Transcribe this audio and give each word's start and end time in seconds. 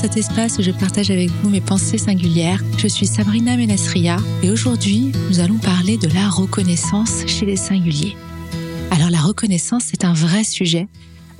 cet 0.00 0.16
espace 0.16 0.58
où 0.58 0.62
je 0.62 0.70
partage 0.70 1.10
avec 1.10 1.28
vous 1.28 1.50
mes 1.50 1.60
pensées 1.60 1.98
singulières. 1.98 2.62
Je 2.76 2.86
suis 2.86 3.06
Sabrina 3.06 3.56
Menasria 3.56 4.18
et 4.44 4.50
aujourd'hui 4.50 5.10
nous 5.28 5.40
allons 5.40 5.58
parler 5.58 5.96
de 5.96 6.06
la 6.14 6.28
reconnaissance 6.28 7.26
chez 7.26 7.46
les 7.46 7.56
singuliers. 7.56 8.16
Alors 8.92 9.10
la 9.10 9.20
reconnaissance 9.20 9.82
c'est 9.86 10.04
un 10.04 10.12
vrai 10.12 10.44
sujet 10.44 10.86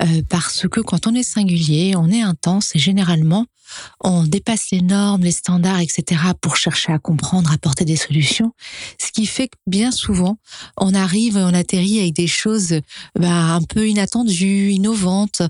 euh, 0.03 0.21
parce 0.27 0.67
que 0.67 0.81
quand 0.81 1.07
on 1.07 1.15
est 1.15 1.23
singulier, 1.23 1.93
on 1.95 2.09
est 2.09 2.21
intense 2.21 2.75
et 2.75 2.79
généralement 2.79 3.45
on 4.01 4.23
dépasse 4.23 4.71
les 4.71 4.81
normes, 4.81 5.23
les 5.23 5.31
standards, 5.31 5.79
etc. 5.79 6.21
pour 6.41 6.55
chercher 6.55 6.91
à 6.91 6.99
comprendre, 6.99 7.51
apporter 7.51 7.85
des 7.85 7.95
solutions. 7.95 8.53
Ce 8.99 9.11
qui 9.11 9.25
fait 9.25 9.47
que 9.47 9.57
bien 9.67 9.91
souvent, 9.91 10.37
on 10.77 10.93
arrive, 10.93 11.37
on 11.37 11.53
atterrit 11.53 11.99
avec 11.99 12.13
des 12.13 12.27
choses 12.27 12.79
bah, 13.17 13.55
un 13.55 13.61
peu 13.61 13.87
inattendues, 13.87 14.71
innovantes. 14.71 15.41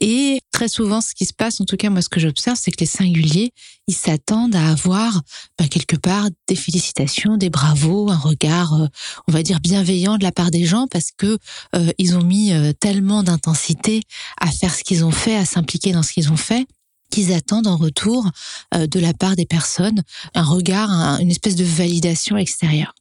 Et 0.00 0.40
très 0.52 0.68
souvent, 0.68 1.00
ce 1.00 1.14
qui 1.14 1.26
se 1.26 1.32
passe, 1.32 1.60
en 1.60 1.64
tout 1.64 1.76
cas 1.76 1.90
moi 1.90 2.02
ce 2.02 2.08
que 2.08 2.20
j'observe, 2.20 2.58
c'est 2.60 2.70
que 2.70 2.80
les 2.80 2.86
singuliers, 2.86 3.52
ils 3.86 3.94
s'attendent 3.94 4.56
à 4.56 4.70
avoir 4.70 5.22
bah, 5.58 5.68
quelque 5.68 5.96
part 5.96 6.28
des 6.48 6.56
félicitations, 6.56 7.36
des 7.36 7.50
bravos, 7.50 8.10
un 8.10 8.16
regard, 8.16 8.74
euh, 8.74 8.86
on 9.28 9.32
va 9.32 9.42
dire 9.42 9.60
bienveillant 9.60 10.16
de 10.16 10.22
la 10.22 10.32
part 10.32 10.50
des 10.50 10.64
gens 10.64 10.86
parce 10.86 11.10
que 11.16 11.38
euh, 11.74 11.92
ils 11.98 12.16
ont 12.16 12.22
mis 12.22 12.52
euh, 12.52 12.72
tellement 12.72 13.22
d'intensité 13.22 14.02
à 14.40 14.50
faire 14.50 14.74
ce 14.74 14.84
qu'ils 14.84 15.04
ont 15.04 15.10
fait, 15.10 15.36
à 15.36 15.44
s'impliquer 15.44 15.92
dans 15.92 16.02
ce 16.02 16.12
qu'ils 16.12 16.32
ont 16.32 16.36
fait 16.36 16.66
qu'ils 17.14 17.32
attendent 17.32 17.68
en 17.68 17.76
retour 17.76 18.28
euh, 18.74 18.88
de 18.88 18.98
la 18.98 19.14
part 19.14 19.36
des 19.36 19.46
personnes 19.46 20.02
un 20.34 20.42
regard, 20.42 20.90
une 21.20 21.30
espèce 21.30 21.54
de 21.54 21.64
validation 21.64 22.36
extérieure. 22.36 22.92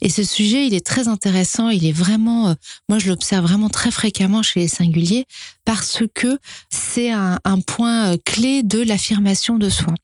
Et 0.00 0.08
ce 0.08 0.22
sujet, 0.22 0.66
il 0.66 0.74
est 0.74 0.86
très 0.86 1.08
intéressant, 1.08 1.68
il 1.68 1.84
est 1.84 1.92
vraiment, 1.92 2.48
euh, 2.48 2.54
moi 2.88 3.00
je 3.00 3.08
l'observe 3.08 3.44
vraiment 3.44 3.68
très 3.68 3.90
fréquemment 3.90 4.42
chez 4.42 4.60
les 4.60 4.68
singuliers 4.68 5.24
parce 5.64 6.04
que 6.14 6.38
c'est 6.70 7.10
un, 7.10 7.38
point 7.66 8.12
euh, 8.12 8.16
clé 8.24 8.62
de 8.62 8.80
l'affirmation 8.80 9.58
de 9.58 9.68
soi. 9.68 9.94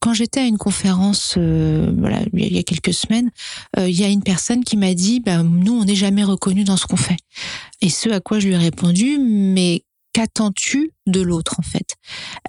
Quand 0.00 0.14
j'étais 0.14 0.40
à 0.40 0.44
une 0.44 0.56
conférence, 0.56 1.36
voilà, 1.36 2.20
il 2.32 2.54
y 2.54 2.58
a 2.58 2.62
quelques 2.62 2.94
semaines, 2.94 3.30
il 3.76 3.90
y 3.90 4.02
a 4.02 4.08
une 4.08 4.22
personne 4.22 4.64
qui 4.64 4.78
m'a 4.78 4.94
dit, 4.94 5.20
bah, 5.20 5.42
nous, 5.42 5.74
on 5.74 5.84
n'est 5.84 5.94
jamais 5.94 6.24
reconnu 6.24 6.64
dans 6.64 6.78
ce 6.78 6.86
qu'on 6.86 6.96
fait. 6.96 7.18
Et 7.82 7.90
ce 7.90 8.08
à 8.08 8.20
quoi 8.20 8.38
je 8.38 8.48
lui 8.48 8.54
ai 8.54 8.58
répondu, 8.58 9.18
mais 9.18 9.84
qu'attends-tu 10.12 10.92
de 11.06 11.20
l'autre 11.20 11.56
en 11.58 11.62
fait? 11.62 11.96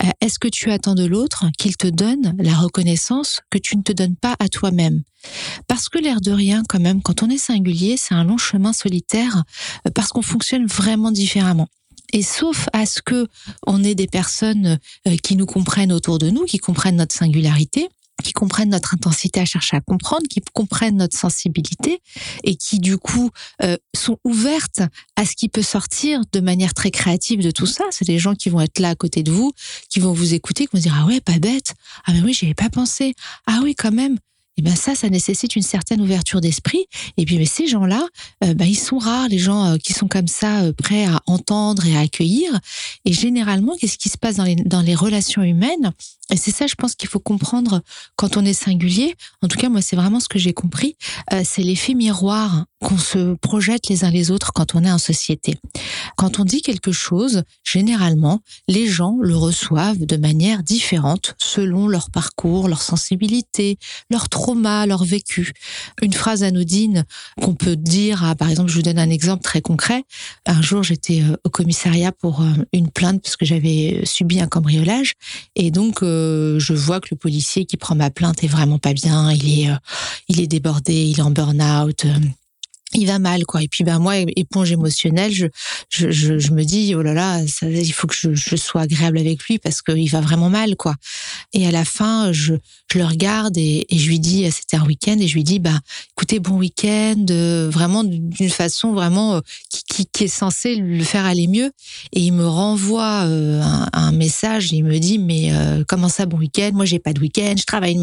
Euh, 0.03 0.09
Est-ce 0.21 0.39
que 0.39 0.47
tu 0.47 0.71
attends 0.71 0.95
de 0.95 1.05
l'autre 1.05 1.45
qu'il 1.57 1.77
te 1.77 1.87
donne 1.87 2.35
la 2.37 2.55
reconnaissance 2.55 3.41
que 3.49 3.57
tu 3.57 3.77
ne 3.77 3.83
te 3.83 3.91
donnes 3.91 4.15
pas 4.15 4.35
à 4.39 4.49
toi-même? 4.49 5.03
Parce 5.67 5.89
que 5.89 5.99
l'air 5.99 6.21
de 6.21 6.31
rien 6.31 6.63
quand 6.67 6.79
même, 6.79 7.01
quand 7.01 7.23
on 7.23 7.29
est 7.29 7.37
singulier, 7.37 7.95
c'est 7.97 8.13
un 8.13 8.23
long 8.23 8.37
chemin 8.37 8.73
solitaire 8.73 9.43
euh, 9.87 9.91
parce 9.91 10.09
qu'on 10.09 10.21
fonctionne 10.21 10.65
vraiment 10.65 11.11
différemment. 11.11 11.67
Et 12.11 12.21
sauf 12.21 12.67
à 12.73 12.85
ce 12.85 13.01
que 13.01 13.27
on 13.65 13.83
ait 13.83 13.95
des 13.95 14.07
personnes 14.07 14.79
euh, 15.07 15.17
qui 15.17 15.35
nous 15.35 15.47
comprennent 15.47 15.91
autour 15.91 16.19
de 16.19 16.29
nous, 16.29 16.45
qui 16.45 16.59
comprennent 16.59 16.97
notre 16.97 17.15
singularité, 17.15 17.89
qui 18.23 18.33
comprennent 18.33 18.69
notre 18.69 18.95
intensité 18.95 19.39
à 19.39 19.45
chercher 19.45 19.77
à 19.77 19.81
comprendre, 19.81 20.23
qui 20.29 20.41
comprennent 20.53 20.97
notre 20.97 21.17
sensibilité 21.17 21.99
et 22.43 22.55
qui 22.55 22.79
du 22.79 22.97
coup 22.97 23.29
euh, 23.61 23.77
sont 23.95 24.17
ouvertes 24.23 24.81
à 25.15 25.25
ce 25.25 25.35
qui 25.35 25.49
peut 25.49 25.61
sortir 25.61 26.21
de 26.31 26.39
manière 26.39 26.73
très 26.73 26.91
créative 26.91 27.41
de 27.41 27.51
tout 27.51 27.67
ça. 27.67 27.83
C'est 27.91 28.05
des 28.05 28.19
gens 28.19 28.33
qui 28.33 28.49
vont 28.49 28.61
être 28.61 28.79
là 28.79 28.89
à 28.89 28.95
côté 28.95 29.21
de 29.21 29.31
vous, 29.31 29.51
qui 29.89 29.99
vont 29.99 30.13
vous 30.13 30.33
écouter, 30.33 30.65
qui 30.65 30.75
vont 30.75 30.81
dire 30.81 30.97
ah 30.99 31.05
ouais 31.05 31.21
pas 31.21 31.37
bête, 31.39 31.73
ah 32.05 32.13
mais 32.13 32.21
oui 32.21 32.33
j'y 32.33 32.45
avais 32.45 32.55
pas 32.55 32.69
pensé, 32.69 33.13
ah 33.45 33.59
oui 33.63 33.75
quand 33.75 33.91
même, 33.91 34.17
et 34.55 34.59
eh 34.59 34.61
ben 34.61 34.75
ça, 34.75 34.93
ça 34.93 35.09
nécessite 35.09 35.55
une 35.55 35.63
certaine 35.63 35.99
ouverture 35.99 36.39
d'esprit. 36.39 36.85
Et 37.17 37.25
puis, 37.25 37.39
mais 37.39 37.45
ces 37.47 37.65
gens-là, 37.65 38.07
euh, 38.43 38.53
ben, 38.53 38.65
ils 38.65 38.77
sont 38.77 38.99
rares, 38.99 39.27
les 39.27 39.39
gens 39.39 39.65
euh, 39.65 39.77
qui 39.77 39.93
sont 39.93 40.07
comme 40.07 40.27
ça, 40.27 40.61
euh, 40.61 40.73
prêts 40.73 41.05
à 41.05 41.23
entendre 41.25 41.87
et 41.87 41.97
à 41.97 42.01
accueillir. 42.01 42.59
Et 43.03 43.13
généralement, 43.13 43.75
qu'est-ce 43.75 43.97
qui 43.97 44.09
se 44.09 44.17
passe 44.17 44.35
dans 44.35 44.43
les, 44.43 44.53
dans 44.53 44.81
les 44.81 44.93
relations 44.93 45.41
humaines? 45.41 45.91
Et 46.29 46.37
c'est 46.37 46.51
ça, 46.51 46.67
je 46.67 46.75
pense 46.75 46.93
qu'il 46.93 47.09
faut 47.09 47.19
comprendre 47.19 47.81
quand 48.15 48.37
on 48.37 48.45
est 48.45 48.53
singulier. 48.53 49.15
En 49.41 49.47
tout 49.47 49.57
cas, 49.57 49.69
moi, 49.69 49.81
c'est 49.81 49.95
vraiment 49.95 50.19
ce 50.19 50.29
que 50.29 50.39
j'ai 50.39 50.53
compris. 50.53 50.95
c'est 51.43 51.61
l'effet 51.63 51.95
miroir 51.95 52.65
qu'on 52.79 52.97
se 52.97 53.35
projette 53.35 53.87
les 53.89 54.03
uns 54.03 54.09
les 54.09 54.31
autres 54.31 54.53
quand 54.53 54.75
on 54.75 54.83
est 54.83 54.91
en 54.91 54.97
société. 54.97 55.57
Quand 56.17 56.39
on 56.39 56.45
dit 56.45 56.61
quelque 56.61 56.91
chose, 56.91 57.43
généralement, 57.63 58.41
les 58.67 58.87
gens 58.87 59.17
le 59.21 59.35
reçoivent 59.35 60.05
de 60.05 60.17
manière 60.17 60.63
différente 60.63 61.35
selon 61.37 61.87
leur 61.87 62.09
parcours, 62.09 62.67
leur 62.67 62.81
sensibilité, 62.81 63.77
leur 64.09 64.29
trauma, 64.43 64.85
leur 64.85 65.05
vécu. 65.05 65.53
Une 66.01 66.11
phrase 66.11 66.43
anodine 66.43 67.05
qu'on 67.41 67.55
peut 67.55 67.77
dire 67.77 68.25
à, 68.25 68.35
par 68.35 68.49
exemple, 68.49 68.69
je 68.69 68.75
vous 68.75 68.81
donne 68.81 68.99
un 68.99 69.09
exemple 69.09 69.41
très 69.41 69.61
concret. 69.61 70.03
Un 70.45 70.61
jour, 70.61 70.83
j'étais 70.83 71.21
euh, 71.21 71.37
au 71.45 71.49
commissariat 71.49 72.11
pour 72.11 72.41
euh, 72.41 72.49
une 72.73 72.89
plainte 72.89 73.21
parce 73.23 73.37
que 73.37 73.45
j'avais 73.45 74.01
subi 74.03 74.41
un 74.41 74.47
cambriolage 74.47 75.13
et 75.55 75.71
donc 75.71 76.03
euh, 76.03 76.59
je 76.59 76.73
vois 76.73 76.99
que 76.99 77.07
le 77.11 77.17
policier 77.17 77.63
qui 77.63 77.77
prend 77.77 77.95
ma 77.95 78.09
plainte 78.09 78.43
est 78.43 78.47
vraiment 78.47 78.79
pas 78.79 78.93
bien. 78.93 79.31
Il 79.31 79.61
est, 79.61 79.69
il 80.27 80.41
est 80.41 80.47
débordé, 80.47 80.93
il 80.93 81.19
est 81.19 81.23
en 81.23 81.31
burn-out 81.31 82.05
il 82.95 83.07
va 83.07 83.19
mal 83.19 83.45
quoi. 83.45 83.63
Et 83.63 83.67
puis 83.67 83.83
ben 83.83 83.99
moi 83.99 84.15
éponge 84.35 84.71
émotionnelle 84.71 85.33
je 85.33 85.47
je, 85.89 86.09
je, 86.11 86.51
me 86.51 86.63
dis 86.63 86.93
oh 86.95 87.01
là 87.01 87.13
là 87.13 87.41
il 87.61 87.93
faut 87.93 88.07
que 88.07 88.15
je, 88.15 88.55
sois 88.55 88.81
agréable 88.81 89.17
avec 89.17 89.43
lui 89.43 89.59
parce 89.59 89.81
qu'il 89.81 90.09
va 90.09 90.21
vraiment 90.21 90.49
mal 90.49 90.75
quoi. 90.75 90.95
Et 91.53 91.67
à 91.67 91.71
la 91.71 91.85
fin 91.85 92.31
je 92.31 92.55
je 92.91 92.99
le 92.99 93.05
regarde 93.05 93.57
et, 93.57 93.85
je 93.91 94.07
lui 94.07 94.19
dis 94.19 94.49
c'était 94.51 94.77
un 94.77 94.85
week-end 94.85 95.17
et 95.19 95.27
je 95.27 95.33
lui 95.33 95.43
dis 95.43 95.59
bah 95.59 95.79
écoutez 96.15 96.39
bon 96.39 96.57
week-end 96.57 97.25
euh, 97.29 97.69
vraiment 97.69 98.03
d'une 98.03 98.49
façon 98.49 98.93
vraiment 98.93 99.35
euh, 99.35 99.41
qui, 99.69 99.83
qui, 99.93 100.05
qui, 100.05 100.25
est 100.25 100.27
censée 100.27 100.75
le 100.75 101.03
faire 101.03 101.25
aller 101.25 101.47
mieux. 101.47 101.71
Et 102.13 102.21
il 102.21 102.33
me 102.33 102.47
renvoie 102.47 103.25
euh, 103.25 103.61
un, 103.61 103.87
un, 103.93 104.11
message 104.11 104.73
et 104.73 104.77
il 104.77 104.83
me 104.83 104.97
dit 104.99 105.19
mais 105.19 105.51
comment 105.87 106.09
ça 106.09 106.25
bon 106.25 106.37
week-end? 106.37 106.71
Moi 106.73 106.85
j'ai 106.85 106.99
pas 106.99 107.13
de 107.13 107.19
week-end 107.19 107.55
je 107.57 107.65
travaille 107.65 107.97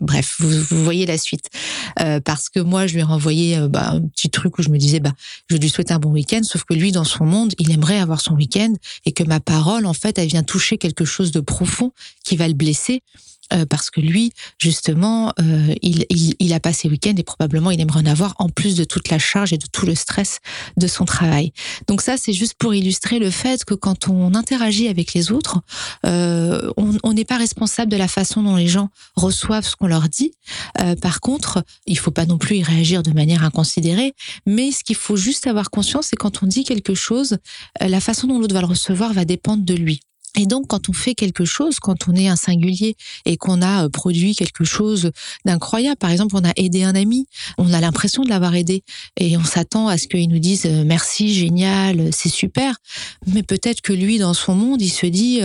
bref 0.00 0.36
vous, 0.38 0.50
vous 0.70 0.84
voyez 0.84 1.06
la 1.06 1.18
suite. 1.18 1.48
Parce 2.24 2.48
que 2.48 2.60
moi 2.60 2.86
je 2.86 2.94
lui 2.94 3.00
ai 3.00 3.04
renvoyé 3.04 3.58
bah, 3.68 3.94
petit 4.14 4.30
truc 4.30 4.58
où 4.58 4.62
je 4.62 4.70
me 4.70 4.78
disais, 4.78 5.00
bah, 5.00 5.12
je 5.48 5.56
lui 5.56 5.68
souhaite 5.68 5.92
un 5.92 5.98
bon 5.98 6.10
week-end, 6.10 6.40
sauf 6.42 6.64
que 6.64 6.74
lui, 6.74 6.92
dans 6.92 7.04
son 7.04 7.24
monde, 7.24 7.52
il 7.58 7.70
aimerait 7.70 7.98
avoir 7.98 8.20
son 8.20 8.34
week-end 8.34 8.72
et 9.04 9.12
que 9.12 9.24
ma 9.24 9.40
parole, 9.40 9.86
en 9.86 9.92
fait, 9.92 10.18
elle 10.18 10.28
vient 10.28 10.42
toucher 10.42 10.78
quelque 10.78 11.04
chose 11.04 11.30
de 11.30 11.40
profond 11.40 11.92
qui 12.24 12.36
va 12.36 12.48
le 12.48 12.54
blesser. 12.54 13.02
Euh, 13.52 13.64
parce 13.66 13.90
que 13.90 14.00
lui, 14.00 14.32
justement, 14.58 15.32
euh, 15.40 15.74
il, 15.82 16.04
il, 16.10 16.34
il, 16.38 16.52
a 16.52 16.60
passé 16.60 16.88
week-end 16.88 17.14
et 17.16 17.22
probablement 17.22 17.70
il 17.70 17.80
aimerait 17.80 18.00
en 18.00 18.06
avoir 18.06 18.34
en 18.38 18.48
plus 18.48 18.74
de 18.74 18.84
toute 18.84 19.08
la 19.08 19.18
charge 19.18 19.52
et 19.52 19.58
de 19.58 19.66
tout 19.70 19.86
le 19.86 19.94
stress 19.94 20.40
de 20.76 20.86
son 20.86 21.04
travail. 21.04 21.52
Donc 21.86 22.02
ça, 22.02 22.16
c'est 22.16 22.32
juste 22.32 22.54
pour 22.54 22.74
illustrer 22.74 23.18
le 23.18 23.30
fait 23.30 23.64
que 23.64 23.74
quand 23.74 24.08
on 24.08 24.34
interagit 24.34 24.88
avec 24.88 25.14
les 25.14 25.30
autres, 25.30 25.60
euh, 26.04 26.72
on 26.76 27.12
n'est 27.12 27.24
pas 27.24 27.36
responsable 27.36 27.90
de 27.90 27.96
la 27.96 28.08
façon 28.08 28.42
dont 28.42 28.56
les 28.56 28.68
gens 28.68 28.90
reçoivent 29.14 29.66
ce 29.66 29.76
qu'on 29.76 29.86
leur 29.86 30.08
dit. 30.08 30.32
Euh, 30.80 30.96
par 30.96 31.20
contre, 31.20 31.64
il 31.86 31.98
faut 31.98 32.10
pas 32.10 32.26
non 32.26 32.38
plus 32.38 32.56
y 32.56 32.62
réagir 32.62 33.02
de 33.02 33.12
manière 33.12 33.44
inconsidérée, 33.44 34.14
mais 34.46 34.72
ce 34.72 34.84
qu'il 34.84 34.96
faut 34.96 35.16
juste 35.16 35.46
avoir 35.46 35.70
conscience, 35.70 36.08
c'est 36.08 36.16
quand 36.16 36.42
on 36.42 36.46
dit 36.46 36.64
quelque 36.64 36.94
chose, 36.94 37.38
euh, 37.82 37.88
la 37.88 38.00
façon 38.00 38.26
dont 38.26 38.38
l'autre 38.38 38.54
va 38.54 38.60
le 38.60 38.66
recevoir 38.66 39.12
va 39.12 39.24
dépendre 39.24 39.64
de 39.64 39.74
lui. 39.74 40.00
Et 40.36 40.46
donc, 40.46 40.66
quand 40.68 40.88
on 40.88 40.92
fait 40.92 41.14
quelque 41.14 41.44
chose, 41.44 41.80
quand 41.80 42.08
on 42.08 42.14
est 42.14 42.28
un 42.28 42.36
singulier 42.36 42.96
et 43.24 43.36
qu'on 43.36 43.62
a 43.62 43.84
euh, 43.84 43.88
produit 43.88 44.34
quelque 44.34 44.64
chose 44.64 45.10
d'incroyable, 45.44 45.96
par 45.96 46.10
exemple, 46.10 46.36
on 46.36 46.44
a 46.44 46.52
aidé 46.56 46.84
un 46.84 46.94
ami, 46.94 47.26
on 47.58 47.72
a 47.72 47.80
l'impression 47.80 48.22
de 48.22 48.28
l'avoir 48.28 48.54
aidé 48.54 48.84
et 49.18 49.36
on 49.36 49.44
s'attend 49.44 49.88
à 49.88 49.98
ce 49.98 50.06
qu'il 50.06 50.28
nous 50.28 50.38
dise 50.38 50.66
euh, 50.66 50.84
merci, 50.84 51.34
génial, 51.34 52.10
c'est 52.12 52.28
super. 52.28 52.76
Mais 53.26 53.42
peut-être 53.42 53.80
que 53.80 53.92
lui, 53.92 54.18
dans 54.18 54.34
son 54.34 54.54
monde, 54.54 54.82
il 54.82 54.90
se 54.90 55.06
dit 55.06 55.40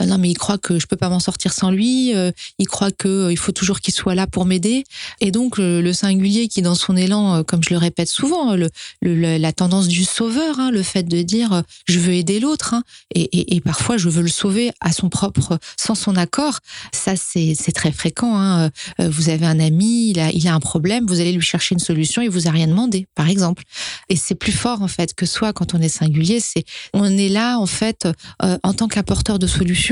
euh, 0.00 0.06
non 0.06 0.18
mais 0.18 0.30
il 0.30 0.34
croit 0.34 0.58
que 0.58 0.78
je 0.78 0.86
peux 0.86 0.96
pas 0.96 1.08
m'en 1.08 1.20
sortir 1.20 1.52
sans 1.52 1.70
lui, 1.70 2.14
euh, 2.14 2.32
il 2.58 2.66
croit 2.66 2.90
que 2.90 3.08
euh, 3.08 3.32
il 3.32 3.38
faut 3.38 3.52
toujours 3.52 3.80
qu'il 3.80 3.94
soit 3.94 4.14
là 4.14 4.26
pour 4.26 4.44
m'aider 4.44 4.84
et 5.20 5.30
donc 5.30 5.58
le, 5.58 5.92
singulier 5.92 6.48
qui 6.48 6.60
dans 6.60 6.74
son 6.74 6.96
élan 6.96 7.44
comme 7.44 7.62
je 7.62 7.70
le 7.70 7.76
répète 7.76 8.08
souvent 8.08 8.56
la 9.02 9.52
tendance 9.52 9.86
du 9.86 10.04
sauveur 10.04 10.58
hein, 10.58 10.72
le 10.72 10.82
fait 10.82 11.04
de 11.04 11.22
dire 11.22 11.62
je 11.86 12.00
veux 12.00 12.14
aider 12.14 12.40
l'autre 12.40 12.74
hein, 12.74 12.82
et, 13.14 13.60
parfois 13.60 13.96
je 13.96 14.08
veux 14.08 14.22
le 14.22 14.28
sauver 14.28 14.72
à 14.80 14.92
son 14.92 15.08
propre 15.08 15.58
sans 15.76 15.94
son 15.94 16.16
accord 16.16 16.58
ça 16.92 17.14
c'est 17.16 17.54
très 17.72 17.92
fréquent 17.92 18.36
hein. 18.36 18.70
vous 18.98 19.28
avez 19.28 19.46
un 19.46 19.60
ami 19.60 20.10
il 20.10 20.18
a 20.18 20.32
il 20.32 20.48
a 20.48 20.54
un 20.54 20.60
problème 20.60 21.06
vous 21.06 21.20
allez 21.20 21.32
lui 21.32 21.42
chercher 21.42 21.74
une 21.74 21.80
solution 21.80 22.22
il 22.22 22.30
vous 22.30 22.48
a 22.48 22.50
rien 22.50 22.66
demandé 22.66 23.06
par 23.14 23.28
exemple 23.28 23.62
et 24.08 24.16
c'est 24.16 24.34
plus 24.34 24.52
fort 24.52 24.82
en 24.82 24.88
fait 24.88 25.14
que 25.14 25.26
soit 25.26 25.52
quand 25.52 25.74
on 25.74 25.80
est 25.80 25.88
singulier 25.88 26.40
c'est 26.40 26.64
on 26.92 27.16
est 27.16 27.28
là 27.28 27.58
en 27.58 27.66
fait 27.66 28.08
en 28.40 28.72
tant 28.72 28.88
qu'apporteur 28.88 29.38
de 29.38 29.46
solutions 29.46 29.83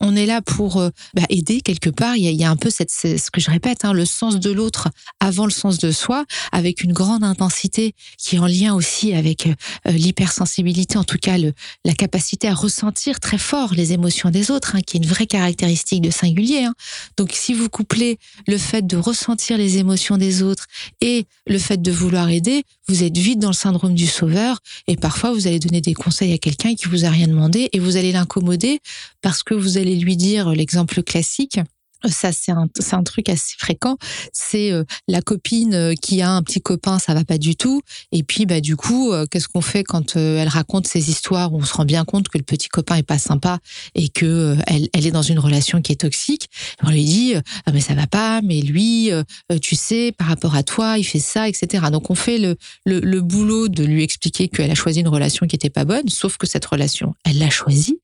on 0.00 0.14
est 0.14 0.26
là 0.26 0.42
pour 0.42 0.78
euh, 0.78 0.90
bah, 1.14 1.22
aider 1.28 1.60
quelque 1.60 1.90
part. 1.90 2.16
Il 2.16 2.24
y, 2.24 2.44
a, 2.44 2.50
un 2.50 2.56
peu 2.56 2.70
ce 2.70 3.30
que 3.30 3.40
je 3.40 3.50
répète, 3.50 3.84
hein, 3.84 3.92
le 3.92 4.04
sens 4.04 4.38
de 4.38 4.50
l'autre 4.50 4.88
avant 5.20 5.44
le 5.44 5.50
sens 5.50 5.78
de 5.78 5.90
soi, 5.90 6.24
avec 6.52 6.82
une 6.82 6.92
grande 6.92 7.24
intensité 7.24 7.94
qui 8.18 8.36
est 8.36 8.38
en 8.38 8.46
lien 8.46 8.74
aussi 8.74 9.14
avec 9.14 9.46
euh, 9.46 9.52
l'hypersensibilité, 9.86 10.98
en 10.98 11.04
tout 11.04 11.18
cas 11.18 11.36
la 11.38 11.94
capacité 11.94 12.48
à 12.48 12.54
ressentir 12.54 13.20
très 13.20 13.38
fort 13.38 13.74
les 13.74 13.92
émotions 13.92 14.30
des 14.30 14.50
autres, 14.50 14.76
hein, 14.76 14.80
qui 14.86 14.96
est 14.96 15.00
une 15.00 15.06
vraie 15.06 15.26
caractéristique 15.26 16.02
de 16.02 16.10
singulier. 16.10 16.64
Hein. 16.64 16.74
Donc 17.16 17.30
si 17.32 17.54
vous 17.54 17.68
couplez 17.68 18.18
le 18.46 18.58
fait 18.58 18.86
de 18.86 18.96
ressentir 18.96 19.56
les 19.56 19.78
émotions 19.78 20.18
des 20.18 20.42
autres 20.42 20.66
et 21.00 21.26
le 21.46 21.58
fait 21.58 21.80
de 21.80 21.90
vouloir 21.90 22.28
aider, 22.28 22.64
vous 22.88 23.02
êtes 23.02 23.16
vite 23.16 23.40
dans 23.40 23.50
le 23.50 23.54
syndrome 23.54 23.94
du 23.94 24.06
sauveur 24.06 24.60
et 24.86 24.96
parfois 24.96 25.32
vous 25.32 25.46
allez 25.46 25.58
donner 25.58 25.80
des 25.80 25.94
conseils 25.94 26.32
à 26.32 26.38
quelqu'un 26.38 26.74
qui 26.74 26.86
vous 26.86 27.04
a 27.04 27.10
rien 27.10 27.26
demandé 27.26 27.68
et 27.72 27.78
vous 27.78 27.96
allez 27.96 28.12
l'incommoder 28.12 28.80
parce 29.22 29.42
que 29.42 29.54
vous 29.54 29.76
allez 29.76 29.96
lui 29.96 30.16
dire 30.16 30.50
l'exemple 30.50 31.02
classique 31.02 31.60
ça 32.08 32.32
c'est 32.32 32.52
un, 32.52 32.68
un 32.92 33.02
truc 33.02 33.28
assez 33.28 33.54
fréquent, 33.58 33.96
c'est 34.32 34.72
euh, 34.72 34.84
la 35.08 35.20
copine 35.22 35.74
euh, 35.74 35.94
qui 35.94 36.22
a 36.22 36.30
un 36.30 36.42
petit 36.42 36.60
copain, 36.60 36.98
ça 36.98 37.14
va 37.14 37.24
pas 37.24 37.38
du 37.38 37.56
tout, 37.56 37.82
et 38.12 38.22
puis 38.22 38.46
bah 38.46 38.60
du 38.60 38.76
coup, 38.76 39.12
euh, 39.12 39.26
qu'est-ce 39.30 39.48
qu'on 39.48 39.60
fait 39.60 39.84
quand 39.84 40.16
elle 40.16 40.48
raconte 40.48 40.86
ces 40.86 41.10
histoires 41.10 41.52
où 41.52 41.58
on 41.58 41.64
se 41.64 41.74
rend 41.74 41.84
bien 41.84 42.04
compte 42.04 42.28
que 42.28 42.38
le 42.38 42.44
petit 42.44 42.68
copain 42.68 42.96
est 42.96 43.02
pas 43.02 43.18
sympa 43.18 43.58
et 43.94 44.08
que 44.08 44.56
elle, 44.66 44.88
elle 44.92 45.06
est 45.06 45.10
dans 45.10 45.22
une 45.22 45.38
relation 45.38 45.82
qui 45.82 45.92
est 45.92 46.00
toxique, 46.00 46.48
on 46.82 46.90
lui 46.90 47.04
dit 47.04 47.34
ah 47.66 47.72
mais 47.72 47.80
ça 47.80 47.94
va 47.94 48.06
pas, 48.06 48.40
mais 48.42 48.60
lui, 48.60 49.10
tu 49.62 49.74
sais, 49.74 50.12
par 50.12 50.28
rapport 50.28 50.54
à 50.54 50.62
toi, 50.62 50.98
il 50.98 51.04
fait 51.04 51.18
ça, 51.18 51.48
etc. 51.48 51.86
Donc 51.90 52.10
on 52.10 52.14
fait 52.14 52.38
le, 52.38 52.56
le, 52.84 53.00
le 53.00 53.20
boulot 53.20 53.68
de 53.68 53.84
lui 53.84 54.02
expliquer 54.02 54.48
qu'elle 54.48 54.70
a 54.70 54.74
choisi 54.74 55.00
une 55.00 55.08
relation 55.08 55.46
qui 55.46 55.56
était 55.56 55.70
pas 55.70 55.84
bonne, 55.84 56.08
sauf 56.08 56.36
que 56.36 56.46
cette 56.46 56.64
relation, 56.64 57.14
elle 57.24 57.38
l'a 57.38 57.50
choisie 57.50 57.98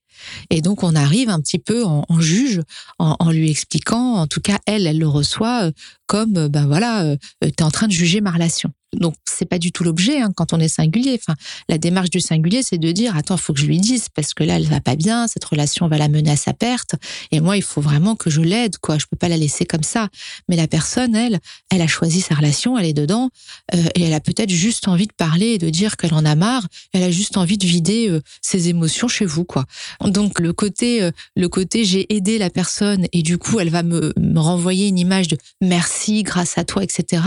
et 0.50 0.60
donc 0.60 0.82
on 0.82 0.94
arrive 0.94 1.28
un 1.28 1.40
petit 1.40 1.58
peu 1.58 1.84
en, 1.84 2.04
juge 2.20 2.60
en, 2.98 3.30
lui 3.30 3.50
expliquant, 3.50 4.14
en 4.14 4.26
tout 4.26 4.40
cas 4.40 4.58
elle, 4.66 4.86
elle 4.86 4.98
le 4.98 5.08
reçoit 5.08 5.64
euh, 5.64 5.72
comme 6.06 6.36
euh, 6.36 6.48
ben 6.48 6.66
voilà, 6.66 7.02
euh, 7.04 7.16
tu 7.40 7.64
en 7.64 7.70
train 7.70 7.86
de 7.86 7.92
juger 7.92 8.20
ma 8.20 8.30
relation. 8.30 8.70
Donc 8.98 9.14
c'est 9.24 9.46
pas 9.46 9.58
du 9.58 9.72
tout 9.72 9.84
l'objet 9.84 10.20
hein, 10.20 10.32
quand 10.34 10.52
on 10.52 10.60
est 10.60 10.68
singulier. 10.68 11.18
Enfin, 11.20 11.34
la 11.68 11.78
démarche 11.78 12.10
du 12.10 12.20
singulier, 12.20 12.62
c'est 12.62 12.78
de 12.78 12.92
dire 12.92 13.16
attends, 13.16 13.36
faut 13.36 13.54
que 13.54 13.60
je 13.60 13.66
lui 13.66 13.78
dise 13.78 14.08
parce 14.14 14.34
que 14.34 14.44
là 14.44 14.56
elle 14.56 14.66
va 14.66 14.80
pas 14.80 14.96
bien, 14.96 15.26
cette 15.28 15.44
relation 15.44 15.88
va 15.88 15.96
la 15.96 16.08
mener 16.08 16.30
à 16.30 16.36
sa 16.36 16.52
perte 16.52 16.94
et 17.30 17.40
moi 17.40 17.56
il 17.56 17.62
faut 17.62 17.80
vraiment 17.80 18.16
que 18.16 18.28
je 18.28 18.42
l'aide 18.42 18.76
quoi. 18.78 18.98
Je 18.98 19.06
peux 19.06 19.16
pas 19.16 19.28
la 19.28 19.36
laisser 19.36 19.64
comme 19.64 19.82
ça. 19.82 20.08
Mais 20.48 20.56
la 20.56 20.68
personne, 20.68 21.14
elle, 21.16 21.40
elle 21.70 21.80
a 21.80 21.86
choisi 21.86 22.20
sa 22.20 22.34
relation, 22.34 22.76
elle 22.76 22.86
est 22.86 22.92
dedans 22.92 23.30
euh, 23.74 23.82
et 23.94 24.04
elle 24.04 24.14
a 24.14 24.20
peut-être 24.20 24.50
juste 24.50 24.88
envie 24.88 25.06
de 25.06 25.12
parler 25.12 25.52
et 25.52 25.58
de 25.58 25.70
dire 25.70 25.96
qu'elle 25.96 26.14
en 26.14 26.24
a 26.24 26.34
marre. 26.34 26.66
Elle 26.92 27.02
a 27.02 27.10
juste 27.10 27.36
envie 27.36 27.58
de 27.58 27.66
vider 27.66 28.08
euh, 28.08 28.20
ses 28.42 28.68
émotions 28.68 29.08
chez 29.08 29.24
vous 29.24 29.44
quoi. 29.44 29.64
Donc 30.04 30.38
le 30.38 30.52
côté, 30.52 31.02
euh, 31.02 31.10
le 31.34 31.48
côté 31.48 31.84
j'ai 31.84 32.14
aidé 32.14 32.36
la 32.36 32.50
personne 32.50 33.06
et 33.12 33.22
du 33.22 33.38
coup 33.38 33.58
elle 33.58 33.70
va 33.70 33.82
me, 33.82 34.12
me 34.18 34.38
renvoyer 34.38 34.88
une 34.88 34.98
image 34.98 35.28
de 35.28 35.38
merci 35.60 36.22
grâce 36.22 36.58
à 36.58 36.64
toi 36.64 36.82
etc. 36.82 37.22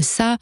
ça 0.00 0.38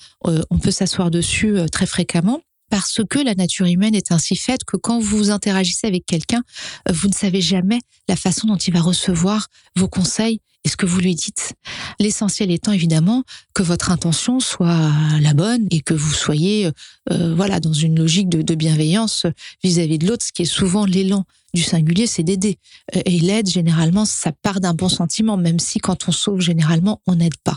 on 0.50 0.58
peut 0.58 0.70
s'asseoir 0.70 1.10
dessus 1.10 1.56
euh, 1.56 1.68
très 1.68 1.86
fréquemment 1.86 2.42
parce 2.70 3.00
que 3.08 3.18
la 3.18 3.34
nature 3.34 3.66
humaine 3.66 3.96
est 3.96 4.12
ainsi 4.12 4.36
faite 4.36 4.62
que 4.64 4.76
quand 4.76 5.00
vous 5.00 5.30
interagissez 5.30 5.88
avec 5.88 6.06
quelqu'un, 6.06 6.42
euh, 6.88 6.92
vous 6.92 7.08
ne 7.08 7.14
savez 7.14 7.40
jamais 7.40 7.80
la 8.08 8.16
façon 8.16 8.46
dont 8.46 8.56
il 8.56 8.72
va 8.72 8.80
recevoir 8.80 9.48
vos 9.76 9.88
conseils 9.88 10.40
et 10.64 10.68
ce 10.68 10.76
que 10.76 10.86
vous 10.86 11.00
lui 11.00 11.14
dites. 11.14 11.54
L'essentiel 11.98 12.50
étant 12.50 12.72
évidemment 12.72 13.24
que 13.54 13.62
votre 13.62 13.90
intention 13.90 14.40
soit 14.40 14.90
la 15.20 15.32
bonne 15.32 15.66
et 15.70 15.80
que 15.80 15.94
vous 15.94 16.12
soyez 16.12 16.70
euh, 17.10 17.34
voilà 17.34 17.60
dans 17.60 17.72
une 17.72 17.98
logique 17.98 18.28
de, 18.28 18.54
bienveillance 18.54 19.24
vis-à-vis 19.64 19.98
de 19.98 20.06
l'autre, 20.06 20.24
ce 20.24 20.32
qui 20.32 20.42
est 20.42 20.44
souvent 20.44 20.84
l'élan 20.84 21.24
du 21.54 21.62
singulier, 21.62 22.06
c'est 22.06 22.22
d'aider. 22.22 22.58
Et 23.06 23.18
l'aide, 23.18 23.48
généralement, 23.48 24.04
ça 24.04 24.32
part 24.32 24.60
d'un 24.60 24.74
bon 24.74 24.88
sentiment, 24.88 25.36
même 25.36 25.58
si 25.58 25.78
quand 25.80 26.08
on 26.08 26.12
sauve, 26.12 26.40
généralement, 26.40 27.00
on 27.06 27.16
n'aide 27.16 27.36
pas. 27.42 27.56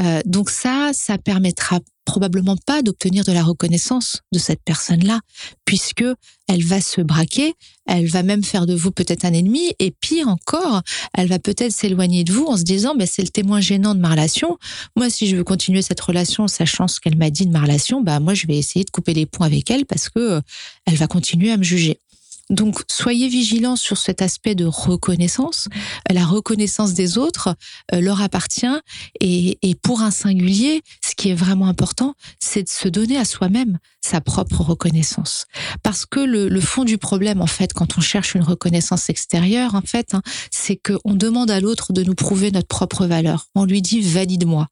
Euh, 0.00 0.20
donc 0.24 0.50
ça, 0.50 0.90
ça 0.92 1.18
permettra 1.18 1.80
probablement 2.04 2.56
pas 2.66 2.82
d'obtenir 2.82 3.24
de 3.24 3.32
la 3.32 3.42
reconnaissance 3.42 4.20
de 4.32 4.38
cette 4.38 4.60
personne-là, 4.64 5.20
puisque 5.64 6.04
elle 6.48 6.62
va 6.62 6.80
se 6.80 7.00
braquer, 7.00 7.54
elle 7.86 8.06
va 8.06 8.22
même 8.22 8.44
faire 8.44 8.66
de 8.66 8.74
vous 8.74 8.90
peut-être 8.90 9.24
un 9.24 9.32
ennemi, 9.32 9.72
et 9.78 9.90
pire 9.90 10.28
encore, 10.28 10.82
elle 11.14 11.28
va 11.28 11.38
peut-être 11.38 11.72
s'éloigner 11.72 12.24
de 12.24 12.32
vous 12.32 12.44
en 12.44 12.56
se 12.56 12.62
disant, 12.62 12.94
bah, 12.94 13.06
c'est 13.06 13.22
le 13.22 13.28
témoin 13.28 13.60
gênant 13.60 13.94
de 13.94 14.00
ma 14.00 14.10
relation. 14.10 14.58
Moi, 14.96 15.08
si 15.10 15.26
je 15.26 15.36
veux 15.36 15.44
continuer 15.44 15.82
cette 15.82 16.00
relation, 16.00 16.46
sachant 16.46 16.88
ce 16.88 17.00
qu'elle 17.00 17.16
m'a 17.16 17.30
dit 17.30 17.46
de 17.46 17.52
ma 17.52 17.62
relation, 17.62 18.02
bah 18.02 18.20
moi, 18.20 18.34
je 18.34 18.46
vais 18.46 18.58
essayer 18.58 18.84
de 18.84 18.90
couper 18.90 19.14
les 19.14 19.26
ponts 19.26 19.44
avec 19.44 19.70
elle 19.70 19.86
parce 19.86 20.08
que 20.08 20.18
euh, 20.18 20.40
elle 20.86 20.96
va 20.96 21.06
continuer 21.06 21.50
à 21.50 21.56
me 21.56 21.62
juger. 21.62 22.00
Donc, 22.50 22.82
soyez 22.90 23.28
vigilants 23.28 23.76
sur 23.76 23.96
cet 23.96 24.20
aspect 24.20 24.54
de 24.54 24.66
reconnaissance. 24.66 25.68
La 26.10 26.26
reconnaissance 26.26 26.92
des 26.92 27.16
autres 27.16 27.54
euh, 27.94 28.00
leur 28.00 28.20
appartient. 28.20 28.66
Et, 29.20 29.58
pour 29.82 30.02
un 30.02 30.10
singulier, 30.10 30.82
ce 31.04 31.14
qui 31.14 31.30
est 31.30 31.34
vraiment 31.34 31.66
important, 31.66 32.14
c'est 32.38 32.62
de 32.62 32.68
se 32.68 32.88
donner 32.88 33.16
à 33.16 33.24
soi-même 33.24 33.78
sa 34.00 34.20
propre 34.20 34.60
reconnaissance. 34.60 35.46
Parce 35.82 36.06
que 36.06 36.20
le, 36.20 36.48
le, 36.48 36.60
fond 36.60 36.84
du 36.84 36.98
problème, 36.98 37.40
en 37.40 37.46
fait, 37.46 37.72
quand 37.72 37.98
on 37.98 38.00
cherche 38.00 38.34
une 38.34 38.42
reconnaissance 38.42 39.08
extérieure, 39.08 39.74
en 39.74 39.80
fait, 39.80 40.14
hein, 40.14 40.22
c'est 40.50 40.76
qu'on 40.76 41.14
demande 41.14 41.50
à 41.50 41.60
l'autre 41.60 41.92
de 41.92 42.02
nous 42.02 42.14
prouver 42.14 42.50
notre 42.50 42.68
propre 42.68 43.06
valeur. 43.06 43.46
On 43.54 43.64
lui 43.64 43.82
dit 43.82 44.00
valide-moi. 44.00 44.68